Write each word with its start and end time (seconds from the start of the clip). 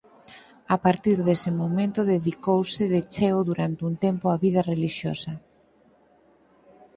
A 0.75 0.77
partir 0.85 1.17
dese 1.27 1.51
momento 1.61 1.99
dedicouse 2.13 2.83
de 2.93 3.01
cheo 3.13 3.39
durante 3.49 3.81
un 3.89 3.93
tempo 4.05 4.25
á 4.33 4.35
vida 4.45 4.61
relixiosa. 4.71 5.33